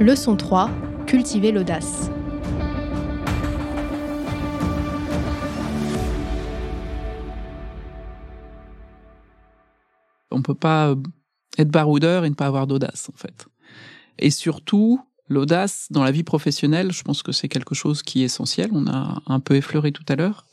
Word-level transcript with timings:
Leçon 0.00 0.34
3. 0.34 0.70
Cultiver 1.06 1.52
l'audace. 1.52 2.10
On 10.30 10.40
peut 10.40 10.54
pas 10.54 10.94
être 11.58 11.68
baroudeur 11.68 12.24
et 12.24 12.30
ne 12.30 12.34
pas 12.34 12.46
avoir 12.46 12.66
d'audace, 12.66 13.10
en 13.12 13.16
fait. 13.18 13.46
Et 14.18 14.30
surtout, 14.30 15.02
l'audace 15.28 15.88
dans 15.90 16.02
la 16.02 16.12
vie 16.12 16.24
professionnelle, 16.24 16.92
je 16.92 17.02
pense 17.02 17.22
que 17.22 17.32
c'est 17.32 17.48
quelque 17.48 17.74
chose 17.74 18.02
qui 18.02 18.22
est 18.22 18.24
essentiel. 18.24 18.70
On 18.72 18.86
a 18.86 19.20
un 19.26 19.40
peu 19.40 19.56
effleuré 19.56 19.92
tout 19.92 20.06
à 20.08 20.16
l'heure. 20.16 20.46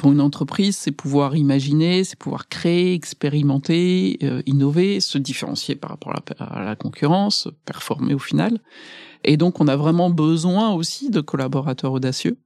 Pour 0.00 0.12
une 0.12 0.22
entreprise, 0.22 0.78
c'est 0.78 0.92
pouvoir 0.92 1.36
imaginer, 1.36 2.04
c'est 2.04 2.18
pouvoir 2.18 2.48
créer, 2.48 2.94
expérimenter, 2.94 4.16
euh, 4.22 4.40
innover, 4.46 4.98
se 4.98 5.18
différencier 5.18 5.74
par 5.74 5.90
rapport 5.90 6.14
à 6.38 6.64
la, 6.64 6.74
concurrence, 6.74 7.48
performer 7.66 8.14
au 8.14 8.18
final. 8.18 8.60
Et 9.24 9.36
donc, 9.36 9.60
on 9.60 9.68
a 9.68 9.76
vraiment 9.76 10.08
besoin 10.08 10.72
aussi 10.72 11.10
de 11.10 11.20
collaborateurs 11.20 11.92
audacieux. 11.92 12.38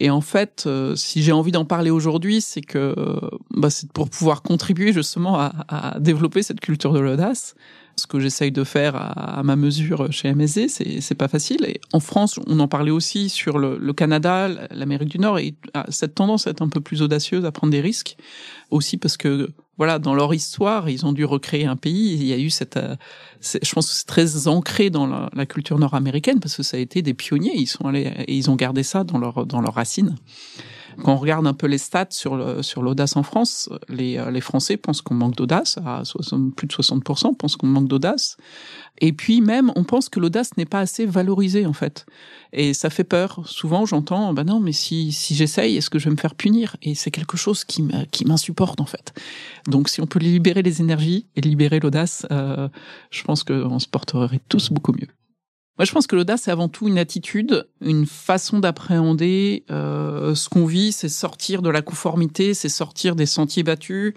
Et 0.00 0.10
en 0.10 0.20
fait, 0.20 0.64
euh, 0.66 0.94
si 0.94 1.22
j'ai 1.22 1.32
envie 1.32 1.52
d'en 1.52 1.64
parler 1.64 1.90
aujourd'hui, 1.90 2.40
c'est 2.40 2.60
que 2.60 2.94
bah, 3.50 3.70
c'est 3.70 3.90
pour 3.92 4.10
pouvoir 4.10 4.42
contribuer 4.42 4.92
justement 4.92 5.38
à, 5.38 5.52
à 5.68 5.98
développer 6.00 6.42
cette 6.42 6.60
culture 6.60 6.92
de 6.92 7.00
l'audace. 7.00 7.54
Ce 7.98 8.06
que 8.06 8.20
j'essaye 8.20 8.52
de 8.52 8.62
faire 8.62 8.94
à, 8.94 9.42
ma 9.42 9.56
mesure 9.56 10.12
chez 10.12 10.34
MSD, 10.34 10.68
c'est 10.68 11.00
c'est 11.00 11.14
pas 11.14 11.28
facile. 11.28 11.64
Et 11.64 11.80
en 11.94 12.00
France, 12.00 12.38
on 12.46 12.60
en 12.60 12.68
parlait 12.68 12.90
aussi 12.90 13.30
sur 13.30 13.58
le, 13.58 13.78
le 13.78 13.92
Canada, 13.94 14.48
l'Amérique 14.70 15.08
du 15.08 15.18
Nord, 15.18 15.38
et 15.38 15.54
cette 15.88 16.14
tendance 16.14 16.46
à 16.46 16.50
être 16.50 16.60
un 16.60 16.68
peu 16.68 16.82
plus 16.82 17.00
audacieuse, 17.00 17.46
à 17.46 17.52
prendre 17.52 17.70
des 17.70 17.80
risques, 17.80 18.18
aussi 18.70 18.98
parce 18.98 19.16
que 19.16 19.48
voilà, 19.78 19.98
dans 19.98 20.14
leur 20.14 20.32
histoire, 20.32 20.88
ils 20.88 21.04
ont 21.04 21.12
dû 21.12 21.24
recréer 21.24 21.66
un 21.66 21.76
pays. 21.76 22.14
Il 22.14 22.24
y 22.24 22.32
a 22.32 22.38
eu 22.38 22.50
cette, 22.50 22.76
euh, 22.76 22.96
je 23.40 23.72
pense 23.72 23.88
que 23.88 23.94
c'est 23.94 24.06
très 24.06 24.48
ancré 24.48 24.90
dans 24.90 25.06
la, 25.06 25.28
la 25.34 25.46
culture 25.46 25.78
nord-américaine 25.78 26.40
parce 26.40 26.56
que 26.56 26.62
ça 26.62 26.76
a 26.76 26.80
été 26.80 27.02
des 27.02 27.14
pionniers. 27.14 27.54
Ils 27.54 27.66
sont 27.66 27.84
allés 27.84 28.12
et 28.26 28.34
ils 28.34 28.50
ont 28.50 28.56
gardé 28.56 28.82
ça 28.82 29.04
dans 29.04 29.18
leur 29.18 29.46
dans 29.46 29.60
leurs 29.60 29.74
racines. 29.74 30.16
Quand 31.02 31.14
on 31.14 31.16
regarde 31.16 31.46
un 31.46 31.54
peu 31.54 31.66
les 31.66 31.78
stats 31.78 32.06
sur 32.10 32.64
sur 32.64 32.82
l'audace 32.82 33.16
en 33.16 33.22
France, 33.22 33.68
les, 33.88 34.18
euh, 34.18 34.30
les 34.30 34.40
Français 34.40 34.76
pensent 34.76 35.02
qu'on 35.02 35.14
manque 35.14 35.36
d'audace, 35.36 35.78
à 35.84 36.04
60, 36.04 36.54
plus 36.54 36.66
de 36.66 36.72
60% 36.72 37.36
pensent 37.36 37.56
qu'on 37.56 37.66
manque 37.66 37.88
d'audace. 37.88 38.36
Et 38.98 39.12
puis 39.12 39.40
même, 39.40 39.72
on 39.76 39.84
pense 39.84 40.08
que 40.08 40.20
l'audace 40.20 40.56
n'est 40.56 40.64
pas 40.64 40.80
assez 40.80 41.06
valorisée 41.06 41.66
en 41.66 41.72
fait. 41.72 42.06
Et 42.52 42.72
ça 42.74 42.90
fait 42.90 43.04
peur. 43.04 43.40
Souvent, 43.44 43.84
j'entends, 43.84 44.32
ben 44.32 44.44
non, 44.44 44.60
mais 44.60 44.72
si, 44.72 45.12
si 45.12 45.34
j'essaye, 45.34 45.76
est-ce 45.76 45.90
que 45.90 45.98
je 45.98 46.06
vais 46.06 46.12
me 46.12 46.20
faire 46.20 46.34
punir? 46.34 46.76
Et 46.82 46.94
c'est 46.94 47.10
quelque 47.10 47.36
chose 47.36 47.64
qui 47.64 47.82
m'insupporte 48.24 48.80
en 48.80 48.86
fait. 48.86 49.12
Donc 49.66 49.88
si 49.88 50.00
on 50.00 50.06
peut 50.06 50.18
libérer 50.18 50.62
les 50.62 50.80
énergies 50.80 51.26
et 51.36 51.40
libérer 51.40 51.80
l'audace, 51.80 52.26
euh, 52.30 52.68
je 53.10 53.22
pense 53.22 53.44
qu'on 53.44 53.78
se 53.78 53.88
porterait 53.88 54.40
tous 54.48 54.70
beaucoup 54.70 54.92
mieux. 54.92 55.08
Moi, 55.78 55.84
je 55.84 55.92
pense 55.92 56.06
que 56.06 56.16
l'audace, 56.16 56.42
c'est 56.42 56.50
avant 56.50 56.68
tout 56.68 56.88
une 56.88 56.98
attitude, 56.98 57.68
une 57.82 58.06
façon 58.06 58.60
d'appréhender 58.60 59.64
euh, 59.70 60.34
ce 60.34 60.48
qu'on 60.48 60.64
vit, 60.64 60.90
c'est 60.90 61.10
sortir 61.10 61.60
de 61.60 61.68
la 61.68 61.82
conformité, 61.82 62.54
c'est 62.54 62.70
sortir 62.70 63.14
des 63.14 63.26
sentiers 63.26 63.62
battus, 63.62 64.14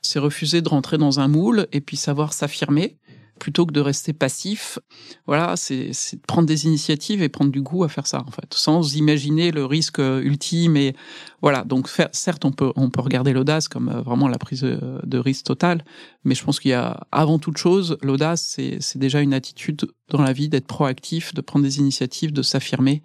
c'est 0.00 0.18
refuser 0.18 0.62
de 0.62 0.68
rentrer 0.68 0.96
dans 0.96 1.20
un 1.20 1.28
moule 1.28 1.66
et 1.72 1.82
puis 1.82 1.98
savoir 1.98 2.32
s'affirmer 2.32 2.96
plutôt 3.38 3.66
que 3.66 3.72
de 3.72 3.80
rester 3.80 4.12
passif. 4.12 4.78
Voilà, 5.26 5.56
c'est 5.56 5.88
de 5.88 6.26
prendre 6.26 6.46
des 6.46 6.66
initiatives 6.66 7.22
et 7.22 7.28
prendre 7.28 7.50
du 7.50 7.62
goût 7.62 7.84
à 7.84 7.88
faire 7.88 8.06
ça 8.06 8.22
en 8.26 8.30
fait, 8.30 8.52
sans 8.52 8.96
imaginer 8.96 9.50
le 9.50 9.64
risque 9.64 9.98
euh, 9.98 10.22
ultime 10.22 10.76
et 10.76 10.94
voilà. 11.42 11.64
Donc 11.64 11.88
certes, 12.12 12.44
on 12.44 12.52
peut 12.52 12.72
on 12.76 12.90
peut 12.90 13.00
regarder 13.00 13.32
l'audace 13.32 13.68
comme 13.68 13.88
euh, 13.88 14.02
vraiment 14.02 14.28
la 14.28 14.38
prise 14.38 14.62
de 14.62 15.18
risque 15.18 15.44
totale, 15.44 15.84
mais 16.24 16.34
je 16.34 16.44
pense 16.44 16.60
qu'il 16.60 16.70
y 16.70 16.74
a 16.74 17.06
avant 17.12 17.38
toute 17.38 17.58
chose, 17.58 17.96
l'audace 18.02 18.58
c'est 18.80 18.98
déjà 18.98 19.20
une 19.20 19.34
attitude 19.34 19.86
dans 20.08 20.22
la 20.22 20.32
vie 20.32 20.48
d'être 20.48 20.66
proactif, 20.66 21.34
de 21.34 21.40
prendre 21.40 21.64
des 21.64 21.78
initiatives, 21.78 22.32
de 22.32 22.42
s'affirmer, 22.42 23.02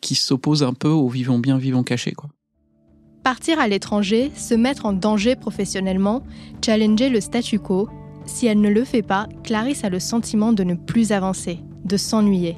qui 0.00 0.14
s'oppose 0.14 0.62
un 0.62 0.74
peu 0.74 0.88
au 0.88 1.08
vivons 1.08 1.38
bien, 1.38 1.58
vivons 1.58 1.82
cachés 1.82 2.12
quoi. 2.12 2.30
Partir 3.22 3.60
à 3.60 3.68
l'étranger, 3.68 4.32
se 4.34 4.54
mettre 4.54 4.84
en 4.84 4.92
danger 4.92 5.36
professionnellement, 5.36 6.24
challenger 6.64 7.08
le 7.08 7.20
statu 7.20 7.60
quo, 7.60 7.88
si 8.26 8.46
elle 8.46 8.60
ne 8.60 8.68
le 8.68 8.84
fait 8.84 9.02
pas, 9.02 9.28
Clarisse 9.42 9.84
a 9.84 9.90
le 9.90 10.00
sentiment 10.00 10.52
de 10.52 10.64
ne 10.64 10.74
plus 10.74 11.12
avancer, 11.12 11.60
de 11.84 11.96
s'ennuyer. 11.96 12.56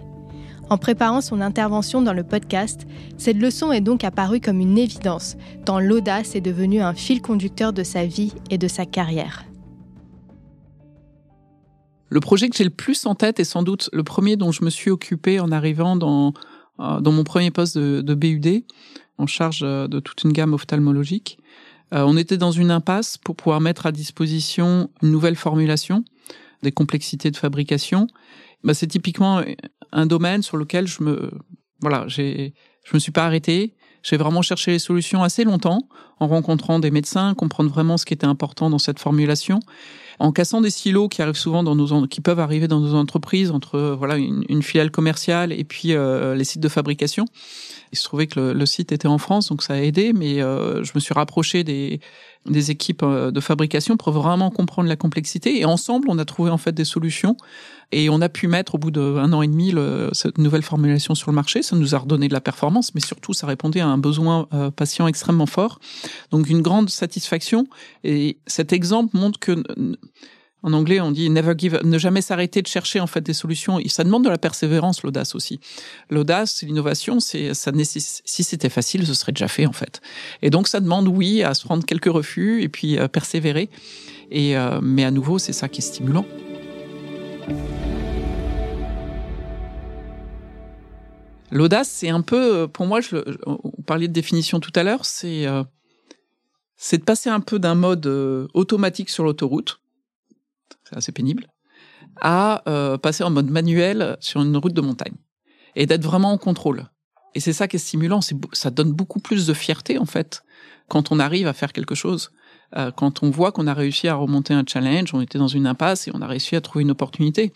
En 0.71 0.79
préparant 0.79 1.21
son 1.21 1.41
intervention 1.41 2.01
dans 2.01 2.13
le 2.13 2.25
podcast, 2.25 2.87
cette 3.19 3.37
leçon 3.37 3.71
est 3.73 3.81
donc 3.81 4.03
apparue 4.03 4.41
comme 4.41 4.61
une 4.61 4.79
évidence, 4.79 5.37
tant 5.65 5.79
l'audace 5.79 6.35
est 6.35 6.41
devenue 6.41 6.81
un 6.81 6.95
fil 6.95 7.21
conducteur 7.21 7.73
de 7.73 7.83
sa 7.83 8.07
vie 8.07 8.33
et 8.51 8.59
de 8.59 8.69
sa 8.69 8.87
carrière. 8.87 9.45
Le 12.09 12.21
projet 12.21 12.49
que 12.49 12.57
j'ai 12.57 12.65
le 12.65 12.71
plus 12.71 13.07
en 13.07 13.15
tête 13.15 13.41
est 13.41 13.45
sans 13.45 13.63
doute 13.63 13.91
le 13.93 14.05
premier 14.05 14.37
dont 14.37 14.53
je 14.53 14.65
me 14.65 14.71
suis 14.71 14.91
occupé 14.91 15.41
en 15.41 15.51
arrivant 15.51 15.97
dans, 15.97 16.33
euh, 16.81 17.01
mon 17.01 17.25
premier 17.25 17.51
poste 17.51 17.77
de, 17.77 18.01
de 18.01 18.15
BUD, 18.15 18.65
en 19.19 19.27
charge 19.27 19.63
euh, 19.63 19.89
de 19.89 20.01
toute 20.01 20.23
une 20.25 20.33
gamme 20.33 20.55
ophtalmologique. 20.55 21.39
Euh, 21.93 22.03
on 22.07 22.17
était 22.17 22.37
dans 22.37 22.53
une 22.53 22.71
impasse 22.71 23.19
pour 23.19 23.37
pouvoir 23.37 23.61
mettre 23.61 23.87
à 23.87 23.93
disposition 23.93 24.91
une 25.03 25.11
nouvelle 25.11 25.37
formulation, 25.37 26.05
des 26.63 26.73
complexités 26.73 27.31
de 27.31 27.37
fabrication. 27.37 28.07
Bah, 28.63 28.75
c'est 28.75 28.87
typiquement 28.87 29.43
un 29.93 30.07
domaine 30.07 30.43
sur 30.43 30.57
lequel 30.57 30.87
je 30.87 31.03
me, 31.03 31.31
voilà, 31.81 32.05
j'ai, 32.09 32.55
je 32.85 32.95
me 32.95 32.99
suis 32.99 33.13
pas 33.13 33.27
arrêté. 33.27 33.75
J'ai 34.03 34.17
vraiment 34.17 34.43
cherché 34.43 34.73
les 34.73 34.79
solutions 34.79 35.23
assez 35.23 35.45
longtemps 35.45 35.89
en 36.21 36.29
rencontrant 36.29 36.79
des 36.79 36.91
médecins, 36.91 37.35
comprendre 37.35 37.71
vraiment 37.71 37.97
ce 37.97 38.05
qui 38.05 38.15
était 38.15 38.27
important 38.27 38.71
dans 38.71 38.79
cette 38.79 38.99
formulation, 38.99 39.61
en 40.19 40.33
cassant 40.33 40.61
des 40.61 40.71
silos 40.71 41.09
qui 41.09 41.23
arrivent 41.23 41.35
souvent 41.35 41.63
dans 41.63 41.75
nos 41.75 42.07
qui 42.07 42.21
peuvent 42.21 42.41
arriver 42.41 42.69
dans 42.69 42.81
nos 42.81 42.95
entreprises 42.95 43.51
entre 43.51 43.97
voilà 43.99 44.17
une, 44.17 44.63
filiale 44.63 44.91
commerciale 44.91 45.53
et 45.53 45.65
puis 45.65 45.93
euh, 45.93 46.35
les 46.35 46.45
sites 46.45 46.63
de 46.63 46.69
fabrication. 46.69 47.25
Il 47.93 47.99
se 47.99 48.05
trouvait 48.05 48.27
que 48.27 48.41
le, 48.41 48.67
site 48.67 48.91
était 48.91 49.07
en 49.07 49.19
France, 49.19 49.49
donc 49.51 49.63
ça 49.63 49.75
a 49.75 49.77
aidé, 49.77 50.13
mais 50.13 50.43
euh, 50.43 50.83
je 50.83 50.93
me 50.97 51.01
suis 51.01 51.15
rapproché 51.15 51.63
des, 51.63 52.01
des 52.47 52.71
équipes 52.71 53.03
euh, 53.03 53.31
de 53.31 53.41
fabrication 53.41 53.97
pour 53.97 54.13
vraiment 54.13 54.51
comprendre 54.51 54.89
la 54.89 54.97
complexité. 54.97 55.61
Et 55.61 55.65
ensemble, 55.65 56.09
on 56.11 56.19
a 56.19 56.25
trouvé 56.25 56.51
en 56.51 56.59
fait 56.59 56.73
des 56.73 56.85
solutions 56.85 57.37
et 57.93 58.11
on 58.11 58.21
a 58.21 58.29
pu 58.29 58.49
mettre 58.49 58.75
au 58.75 58.79
bout 58.79 58.91
d'un 58.91 59.33
an 59.33 59.43
et 59.43 59.47
demi 59.47 59.71
le, 59.71 60.11
cette 60.13 60.39
nouvelle 60.39 60.63
formulation 60.63 61.15
sur 61.15 61.31
le 61.31 61.35
marché. 61.35 61.63
Ça 61.63 61.77
nous 61.77 61.95
a 61.95 61.99
redonné 61.99 62.29
de 62.29 62.33
la 62.33 62.41
performance, 62.41 62.95
mais 62.95 63.01
surtout 63.01 63.33
ça 63.33 63.47
répondait 63.47 63.81
à 63.81 63.87
un 63.87 63.99
besoin 63.99 64.49
euh, 64.53 64.71
patient 64.71 65.07
extrêmement 65.07 65.47
fort. 65.47 65.79
Donc 66.31 66.49
une 66.49 66.63
grande 66.63 66.91
satisfaction. 66.91 67.67
Et 68.03 68.39
cet 68.47 68.73
exemple 68.73 69.17
montre 69.17 69.39
que 69.39 69.63
en 70.65 70.73
anglais, 70.73 70.99
on 70.99 71.11
dit 71.11 71.29
never 71.29 71.53
give, 71.57 71.79
ne 71.85 71.99
jamais 71.99 72.23
s'arrêter 72.23 72.63
de 72.63 72.67
chercher 72.67 72.99
en 72.99 73.07
fait 73.07 73.21
des 73.21 73.35
solutions. 73.35 73.79
Et 73.79 73.91
ça 73.91 74.03
demande 74.03 74.25
de 74.25 74.31
la 74.31 74.39
persévérance, 74.39 75.03
l'audace 75.03 75.35
aussi. 75.35 75.61
L'audace, 76.09 76.63
l'innovation, 76.63 77.21
c'est 77.21 77.53
ça. 77.53 77.71
Si 77.85 78.45
c'était 78.45 78.71
facile, 78.71 79.07
ce 79.07 79.13
serait 79.13 79.33
déjà 79.33 79.47
fait 79.47 79.67
en 79.67 79.75
fait. 79.75 80.01
Et 80.41 80.49
donc 80.49 80.67
ça 80.67 80.81
demande, 80.81 81.07
oui, 81.07 81.43
à 81.43 81.53
se 81.53 81.65
prendre 81.65 81.85
quelques 81.85 82.07
refus 82.07 82.63
et 82.63 82.71
puis 82.71 82.99
euh, 82.99 83.09
persévérer. 83.09 83.69
Et 84.31 84.57
euh, 84.57 84.81
mais 84.83 85.05
à 85.05 85.11
nouveau, 85.11 85.39
c'est 85.39 85.53
ça 85.53 85.69
qui 85.69 85.81
est 85.81 85.85
stimulant. 85.85 86.25
L'audace, 91.51 91.91
c'est 91.91 92.09
un 92.09 92.23
peu, 92.23 92.57
euh, 92.57 92.67
pour 92.67 92.87
moi, 92.87 93.03
je, 93.03 93.17
on 93.45 93.83
parlait 93.83 94.09
de 94.09 94.15
définition 94.15 94.61
tout 94.61 94.73
à 94.75 94.83
l'heure, 94.83 95.05
c'est 95.05 95.47
c'est 96.85 96.99
de 96.99 97.05
passer 97.05 97.31
un 97.31 97.41
peu 97.41 97.59
d'un 97.59 97.75
mode 97.75 98.07
automatique 98.53 99.09
sur 99.09 99.25
l'autoroute, 99.25 99.81
c'est 100.85 100.99
assez 100.99 101.13
pénible, 101.13 101.47
à 102.21 102.63
euh, 102.69 102.99
passer 102.99 103.25
en 103.25 103.31
mode 103.31 103.49
manuel 103.49 104.19
sur 104.21 104.43
une 104.43 104.55
route 104.55 104.75
de 104.75 104.83
montagne 104.83 105.15
et 105.77 105.87
d'être 105.87 106.05
vraiment 106.05 106.31
en 106.31 106.37
contrôle. 106.37 106.91
Et 107.35 107.41
c'est 107.41 107.55
ça 107.55 107.69
qui 107.69 107.77
est 107.77 107.79
stimulant, 107.79 108.21
ça 108.21 108.71
donne 108.71 108.93
beaucoup 108.93 109.19
plus 109.19 109.47
de 109.47 109.55
fierté 109.55 109.97
en 109.97 110.05
fait 110.05 110.43
quand 110.89 111.11
on 111.11 111.21
arrive 111.21 111.47
à 111.47 111.55
faire 111.55 111.73
quelque 111.73 111.95
chose. 111.95 112.33
Euh, 112.77 112.91
quand 112.91 113.23
on 113.23 113.31
voit 113.31 113.53
qu'on 113.53 113.67
a 113.67 113.75
réussi 113.75 114.09
à 114.09 114.15
remonter 114.15 114.55
un 114.55 114.65
challenge, 114.67 115.15
on 115.15 115.21
était 115.21 115.39
dans 115.39 115.49
une 115.49 115.67
impasse 115.67 116.09
et 116.09 116.11
on 116.15 116.21
a 116.23 116.27
réussi 116.27 116.57
à 116.57 116.61
trouver 116.61 116.83
une 116.83 116.91
opportunité, 116.91 117.53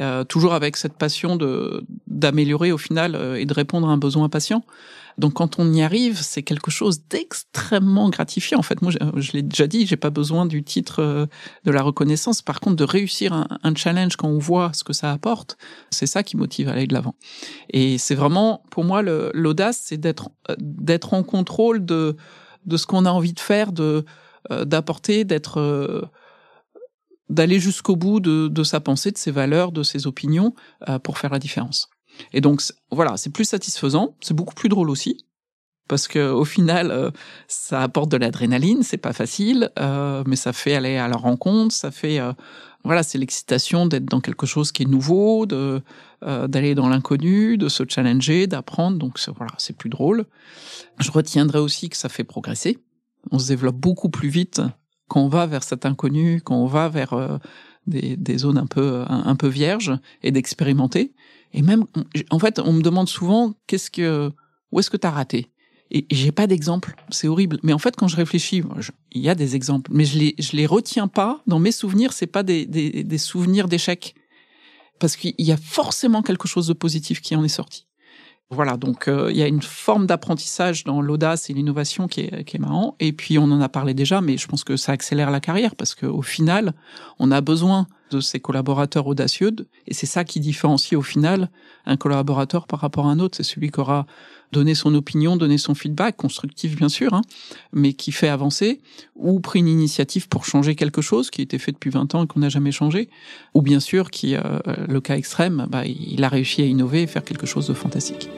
euh, 0.00 0.24
toujours 0.24 0.54
avec 0.54 0.76
cette 0.76 0.94
passion 0.94 1.36
de 1.36 1.84
d'améliorer 2.06 2.72
au 2.72 2.78
final 2.78 3.14
euh, 3.14 3.36
et 3.36 3.44
de 3.44 3.54
répondre 3.54 3.88
à 3.88 3.92
un 3.92 3.98
besoin 3.98 4.28
patient. 4.28 4.64
Donc 5.18 5.34
quand 5.34 5.58
on 5.58 5.72
y 5.72 5.82
arrive, 5.82 6.20
c'est 6.20 6.42
quelque 6.42 6.70
chose 6.70 7.00
d'extrêmement 7.08 8.10
gratifiant. 8.10 8.58
En 8.58 8.62
fait, 8.62 8.82
moi, 8.82 8.92
je, 9.16 9.32
l'ai 9.32 9.42
déjà 9.42 9.66
dit, 9.66 9.86
j'ai 9.86 9.96
pas 9.96 10.10
besoin 10.10 10.44
du 10.44 10.62
titre 10.62 11.00
euh, 11.00 11.26
de 11.64 11.70
la 11.70 11.82
reconnaissance. 11.82 12.42
Par 12.42 12.60
contre, 12.60 12.76
de 12.76 12.84
réussir 12.84 13.32
un, 13.32 13.46
un 13.62 13.74
challenge 13.74 14.16
quand 14.16 14.28
on 14.28 14.38
voit 14.38 14.72
ce 14.74 14.84
que 14.84 14.92
ça 14.92 15.12
apporte, 15.12 15.56
c'est 15.90 16.06
ça 16.06 16.22
qui 16.22 16.36
motive 16.36 16.68
à 16.68 16.72
aller 16.72 16.86
de 16.86 16.92
l'avant. 16.92 17.14
Et 17.70 17.96
c'est 17.96 18.14
vraiment, 18.14 18.62
pour 18.70 18.84
moi, 18.84 19.02
l'audace, 19.02 19.80
c'est 19.84 19.96
d'être 19.96 20.30
d'être 20.58 21.14
en 21.14 21.22
contrôle 21.22 21.84
de 21.84 22.16
de 22.66 22.76
ce 22.76 22.86
qu'on 22.86 23.06
a 23.06 23.10
envie 23.10 23.32
de 23.32 23.40
faire, 23.40 23.72
de 23.72 23.82
euh, 23.82 24.02
d'apporter, 24.64 25.24
d'être 25.24 25.58
euh, 25.60 26.02
d'aller 27.28 27.58
jusqu'au 27.58 27.96
bout 27.96 28.20
de, 28.20 28.48
de, 28.48 28.62
sa 28.62 28.80
pensée, 28.80 29.10
de 29.10 29.18
ses 29.18 29.32
valeurs, 29.32 29.72
de 29.72 29.82
ses 29.82 30.06
opinions 30.06 30.54
euh, 30.88 30.98
pour 30.98 31.18
faire 31.18 31.30
la 31.30 31.38
différence. 31.38 31.88
Et 32.32 32.40
donc 32.40 32.62
voilà, 32.90 33.16
c'est 33.16 33.30
plus 33.30 33.44
satisfaisant, 33.44 34.16
c'est 34.20 34.34
beaucoup 34.34 34.54
plus 34.54 34.68
drôle 34.68 34.90
aussi. 34.90 35.24
parce 35.88 36.08
que 36.08 36.30
au 36.30 36.44
final, 36.44 36.90
euh, 36.90 37.10
ça 37.48 37.82
apporte 37.82 38.10
de 38.10 38.16
l'adrénaline, 38.16 38.82
c'est 38.82 38.96
pas 38.96 39.12
facile, 39.12 39.70
euh, 39.78 40.24
mais 40.26 40.36
ça 40.36 40.52
fait 40.52 40.74
aller 40.74 40.96
à 40.96 41.08
la 41.08 41.16
rencontre, 41.16 41.74
ça 41.74 41.90
fait 41.90 42.18
euh, 42.18 42.32
voilà, 42.84 43.02
c'est 43.02 43.18
l'excitation 43.18 43.86
d'être 43.86 44.04
dans 44.04 44.20
quelque 44.20 44.46
chose 44.46 44.72
qui 44.72 44.82
est 44.84 44.86
nouveau, 44.86 45.46
de 45.46 45.82
d'aller 46.22 46.74
dans 46.74 46.88
l'inconnu, 46.88 47.56
de 47.58 47.68
se 47.68 47.84
challenger, 47.86 48.46
d'apprendre. 48.46 48.98
Donc 48.98 49.20
voilà, 49.36 49.52
c'est 49.58 49.76
plus 49.76 49.90
drôle. 49.90 50.24
Je 50.98 51.10
retiendrai 51.10 51.58
aussi 51.58 51.88
que 51.88 51.96
ça 51.96 52.08
fait 52.08 52.24
progresser. 52.24 52.78
On 53.30 53.38
se 53.38 53.48
développe 53.48 53.76
beaucoup 53.76 54.08
plus 54.08 54.28
vite 54.28 54.62
quand 55.08 55.20
on 55.20 55.28
va 55.28 55.46
vers 55.46 55.62
cet 55.62 55.86
inconnu, 55.86 56.40
quand 56.40 56.56
on 56.56 56.66
va 56.66 56.88
vers 56.88 57.40
des, 57.86 58.16
des, 58.16 58.38
zones 58.38 58.58
un 58.58 58.66
peu 58.66 59.04
un, 59.08 59.36
peu 59.36 59.46
vierges 59.46 59.96
et 60.22 60.32
d'expérimenter. 60.32 61.14
Et 61.52 61.62
même, 61.62 61.84
en 62.30 62.38
fait, 62.38 62.58
on 62.58 62.72
me 62.72 62.82
demande 62.82 63.08
souvent 63.08 63.54
qu'est-ce 63.66 63.90
que 63.90 64.32
où 64.72 64.80
est-ce 64.80 64.90
que 64.90 64.96
tu 64.96 65.06
as 65.06 65.10
raté? 65.10 65.52
Et 65.92 66.06
j'ai 66.10 66.32
pas 66.32 66.48
d'exemple, 66.48 66.96
c'est 67.10 67.28
horrible. 67.28 67.60
Mais 67.62 67.72
en 67.72 67.78
fait, 67.78 67.94
quand 67.94 68.08
je 68.08 68.16
réfléchis, 68.16 68.62
il 69.12 69.22
y 69.22 69.28
a 69.28 69.36
des 69.36 69.54
exemples, 69.54 69.90
mais 69.94 70.04
je 70.04 70.18
les 70.18 70.34
je 70.38 70.56
les 70.56 70.66
retiens 70.66 71.06
pas 71.06 71.42
dans 71.46 71.60
mes 71.60 71.70
souvenirs. 71.70 72.12
C'est 72.12 72.26
pas 72.26 72.42
des 72.42 72.66
des, 72.66 73.04
des 73.04 73.18
souvenirs 73.18 73.68
d'échecs, 73.68 74.16
parce 74.98 75.16
qu'il 75.16 75.34
y 75.38 75.52
a 75.52 75.56
forcément 75.56 76.22
quelque 76.22 76.48
chose 76.48 76.66
de 76.66 76.72
positif 76.72 77.20
qui 77.20 77.36
en 77.36 77.44
est 77.44 77.48
sorti. 77.48 77.85
Voilà, 78.50 78.76
donc 78.76 79.08
euh, 79.08 79.30
il 79.32 79.36
y 79.36 79.42
a 79.42 79.48
une 79.48 79.62
forme 79.62 80.06
d'apprentissage 80.06 80.84
dans 80.84 81.00
l'audace 81.00 81.50
et 81.50 81.52
l'innovation 81.52 82.06
qui 82.06 82.20
est, 82.20 82.44
qui 82.44 82.56
est 82.56 82.60
marrant. 82.60 82.94
Et 83.00 83.12
puis 83.12 83.38
on 83.38 83.44
en 83.44 83.60
a 83.60 83.68
parlé 83.68 83.92
déjà, 83.92 84.20
mais 84.20 84.36
je 84.36 84.46
pense 84.46 84.62
que 84.62 84.76
ça 84.76 84.92
accélère 84.92 85.32
la 85.32 85.40
carrière 85.40 85.74
parce 85.74 85.96
qu'au 85.96 86.22
final, 86.22 86.72
on 87.18 87.32
a 87.32 87.40
besoin 87.40 87.88
de 88.10 88.20
ces 88.20 88.40
collaborateurs 88.40 89.06
audacieux 89.06 89.46
et 89.86 89.94
c'est 89.94 90.06
ça 90.06 90.24
qui 90.24 90.40
différencie 90.40 90.98
au 90.98 91.02
final 91.02 91.50
un 91.84 91.96
collaborateur 91.96 92.66
par 92.66 92.80
rapport 92.80 93.06
à 93.06 93.10
un 93.10 93.18
autre. 93.18 93.36
C'est 93.36 93.42
celui 93.42 93.70
qui 93.70 93.80
aura 93.80 94.06
donner 94.52 94.74
son 94.74 94.94
opinion, 94.94 95.36
donner 95.36 95.58
son 95.58 95.74
feedback, 95.74 96.16
constructif 96.16 96.76
bien 96.76 96.88
sûr, 96.88 97.14
hein, 97.14 97.22
mais 97.72 97.92
qui 97.92 98.12
fait 98.12 98.28
avancer, 98.28 98.80
ou 99.14 99.40
pris 99.40 99.58
une 99.58 99.68
initiative 99.68 100.28
pour 100.28 100.44
changer 100.44 100.74
quelque 100.74 101.02
chose 101.02 101.30
qui 101.30 101.42
était 101.42 101.58
fait 101.58 101.72
depuis 101.72 101.90
20 101.90 102.14
ans 102.14 102.24
et 102.24 102.26
qu'on 102.26 102.40
n'a 102.40 102.48
jamais 102.48 102.72
changé, 102.72 103.08
ou 103.54 103.62
bien 103.62 103.80
sûr 103.80 104.10
qui, 104.10 104.36
euh, 104.36 104.40
le 104.88 105.00
cas 105.00 105.16
extrême, 105.16 105.66
bah, 105.68 105.84
il 105.84 106.22
a 106.24 106.28
réussi 106.28 106.62
à 106.62 106.66
innover 106.66 107.02
et 107.02 107.06
faire 107.06 107.24
quelque 107.24 107.46
chose 107.46 107.66
de 107.66 107.74
fantastique. 107.74 108.30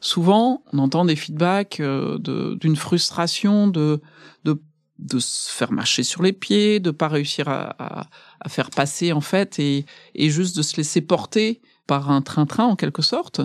Souvent, 0.00 0.62
on 0.72 0.78
entend 0.78 1.04
des 1.04 1.16
feedbacks 1.16 1.80
euh, 1.80 2.18
d'une 2.56 2.76
frustration 2.76 3.68
de, 3.68 4.00
de 4.44 4.60
de 5.00 5.18
se 5.18 5.50
faire 5.50 5.72
marcher 5.72 6.02
sur 6.02 6.22
les 6.22 6.34
pieds, 6.34 6.78
de 6.78 6.90
pas 6.90 7.08
réussir 7.08 7.48
à, 7.48 8.06
à, 8.40 8.48
faire 8.48 8.68
passer 8.68 9.12
en 9.12 9.22
fait, 9.22 9.58
et, 9.58 9.86
et 10.14 10.28
juste 10.28 10.56
de 10.56 10.62
se 10.62 10.76
laisser 10.76 11.00
porter 11.00 11.62
par 11.86 12.10
un 12.10 12.20
train-train 12.20 12.66
en 12.66 12.76
quelque 12.76 13.00
sorte. 13.00 13.40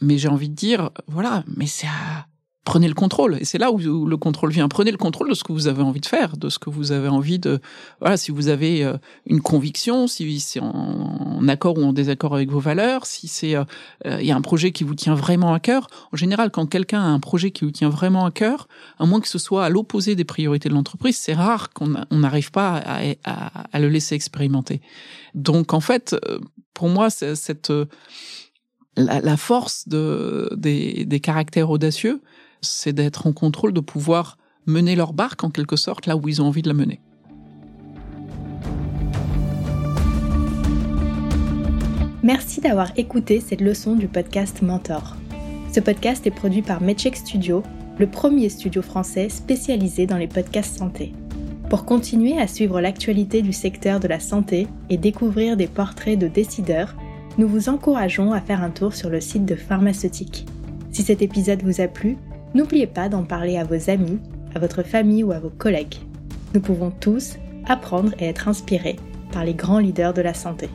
Mais 0.00 0.18
j'ai 0.18 0.28
envie 0.28 0.50
de 0.50 0.54
dire, 0.54 0.90
voilà, 1.06 1.44
mais 1.56 1.66
c'est 1.66 1.86
à, 1.86 2.26
prenez 2.68 2.86
le 2.86 2.94
contrôle. 2.94 3.38
Et 3.40 3.46
c'est 3.46 3.56
là 3.56 3.72
où, 3.72 3.78
le 3.78 4.16
contrôle 4.18 4.52
vient. 4.52 4.68
Prenez 4.68 4.90
le 4.90 4.98
contrôle 4.98 5.30
de 5.30 5.34
ce 5.34 5.42
que 5.42 5.52
vous 5.52 5.68
avez 5.68 5.82
envie 5.82 6.00
de 6.00 6.06
faire, 6.06 6.36
de 6.36 6.50
ce 6.50 6.58
que 6.58 6.68
vous 6.68 6.92
avez 6.92 7.08
envie 7.08 7.38
de. 7.38 7.60
Voilà, 8.00 8.18
si 8.18 8.30
vous 8.30 8.48
avez 8.48 8.84
euh, 8.84 8.98
une 9.24 9.40
conviction, 9.40 10.06
si 10.06 10.38
c'est 10.38 10.60
en, 10.60 11.48
accord 11.48 11.78
ou 11.78 11.82
en 11.82 11.94
désaccord 11.94 12.34
avec 12.34 12.50
vos 12.50 12.60
valeurs, 12.60 13.06
si 13.06 13.26
c'est 13.26 13.54
euh, 13.54 13.64
il 14.04 14.26
y 14.26 14.30
a 14.30 14.36
un 14.36 14.42
projet 14.42 14.70
qui 14.70 14.84
vous 14.84 14.94
tient 14.94 15.14
vraiment 15.14 15.54
à 15.54 15.60
cœur. 15.60 15.86
En 16.12 16.18
général, 16.18 16.50
quand 16.50 16.66
quelqu'un 16.66 17.00
a 17.00 17.06
un 17.06 17.20
projet 17.20 17.52
qui 17.52 17.64
vous 17.64 17.70
tient 17.70 17.88
vraiment 17.88 18.26
à 18.26 18.30
cœur, 18.30 18.68
à 18.98 19.06
moins 19.06 19.20
que 19.20 19.28
ce 19.28 19.38
soit 19.38 19.64
à 19.64 19.70
l'opposé 19.70 20.14
des 20.14 20.24
priorités 20.24 20.68
de 20.68 20.74
l'entreprise, 20.74 21.16
c'est 21.16 21.32
rare 21.32 21.70
qu'on 21.70 21.88
n'arrive 22.10 22.50
pas 22.50 22.82
à, 23.24 23.78
le 23.78 23.88
laisser 23.88 24.14
expérimenter. 24.14 24.82
Donc, 25.34 25.72
en 25.72 25.80
fait, 25.80 26.16
euh, 26.28 26.38
pour 26.74 26.90
moi, 26.90 27.08
cette 27.08 27.72
la, 28.94 29.36
force 29.38 29.88
de, 29.88 30.50
des, 30.54 31.06
des 31.06 31.20
caractères 31.20 31.70
audacieux, 31.70 32.20
c'est 32.60 32.92
d'être 32.92 33.26
en 33.26 33.32
contrôle, 33.32 33.72
de 33.72 33.80
pouvoir 33.80 34.36
mener 34.66 34.96
leur 34.96 35.12
barque 35.12 35.44
en 35.44 35.50
quelque 35.50 35.76
sorte 35.76 36.06
là 36.06 36.16
où 36.16 36.28
ils 36.28 36.42
ont 36.42 36.46
envie 36.46 36.62
de 36.62 36.68
la 36.68 36.74
mener. 36.74 37.00
Merci 42.22 42.60
d'avoir 42.60 42.90
écouté 42.96 43.40
cette 43.40 43.60
leçon 43.60 43.94
du 43.94 44.08
podcast 44.08 44.60
Mentor. 44.60 45.16
Ce 45.72 45.80
podcast 45.80 46.26
est 46.26 46.32
produit 46.32 46.62
par 46.62 46.82
Medcheck 46.82 47.16
Studio, 47.16 47.62
le 47.98 48.06
premier 48.06 48.48
studio 48.48 48.82
français 48.82 49.28
spécialisé 49.28 50.06
dans 50.06 50.16
les 50.16 50.26
podcasts 50.26 50.78
santé. 50.78 51.12
Pour 51.70 51.84
continuer 51.84 52.38
à 52.38 52.46
suivre 52.46 52.80
l'actualité 52.80 53.42
du 53.42 53.52
secteur 53.52 54.00
de 54.00 54.08
la 54.08 54.20
santé 54.20 54.66
et 54.90 54.96
découvrir 54.96 55.56
des 55.56 55.66
portraits 55.66 56.18
de 56.18 56.26
décideurs, 56.26 56.96
nous 57.38 57.46
vous 57.46 57.68
encourageons 57.68 58.32
à 58.32 58.40
faire 58.40 58.62
un 58.62 58.70
tour 58.70 58.94
sur 58.94 59.10
le 59.10 59.20
site 59.20 59.44
de 59.44 59.54
Pharmaceutique. 59.54 60.46
Si 60.90 61.02
cet 61.02 61.22
épisode 61.22 61.62
vous 61.62 61.80
a 61.80 61.86
plu, 61.86 62.16
N'oubliez 62.54 62.86
pas 62.86 63.08
d'en 63.08 63.24
parler 63.24 63.58
à 63.58 63.64
vos 63.64 63.90
amis, 63.90 64.18
à 64.54 64.58
votre 64.58 64.82
famille 64.82 65.24
ou 65.24 65.32
à 65.32 65.38
vos 65.38 65.50
collègues. 65.50 65.96
Nous 66.54 66.60
pouvons 66.60 66.90
tous 66.90 67.36
apprendre 67.66 68.12
et 68.18 68.26
être 68.26 68.48
inspirés 68.48 68.96
par 69.32 69.44
les 69.44 69.54
grands 69.54 69.78
leaders 69.78 70.14
de 70.14 70.22
la 70.22 70.34
santé. 70.34 70.68